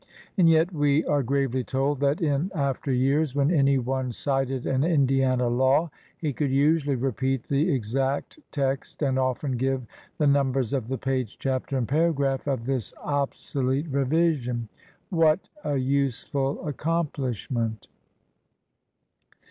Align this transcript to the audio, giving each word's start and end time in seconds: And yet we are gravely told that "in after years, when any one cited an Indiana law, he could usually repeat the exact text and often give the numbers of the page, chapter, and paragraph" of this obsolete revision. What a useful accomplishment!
And 0.35 0.49
yet 0.49 0.73
we 0.73 1.05
are 1.05 1.21
gravely 1.21 1.63
told 1.63 1.99
that 1.99 2.21
"in 2.21 2.49
after 2.55 2.91
years, 2.91 3.35
when 3.35 3.51
any 3.51 3.77
one 3.77 4.11
cited 4.11 4.65
an 4.65 4.83
Indiana 4.83 5.47
law, 5.47 5.91
he 6.17 6.33
could 6.33 6.49
usually 6.49 6.95
repeat 6.95 7.43
the 7.43 7.71
exact 7.71 8.39
text 8.49 9.03
and 9.03 9.19
often 9.19 9.57
give 9.57 9.85
the 10.17 10.25
numbers 10.25 10.73
of 10.73 10.87
the 10.87 10.97
page, 10.97 11.37
chapter, 11.39 11.77
and 11.77 11.87
paragraph" 11.87 12.47
of 12.47 12.65
this 12.65 12.95
obsolete 13.03 13.89
revision. 13.91 14.67
What 15.11 15.49
a 15.63 15.77
useful 15.77 16.67
accomplishment! 16.67 17.87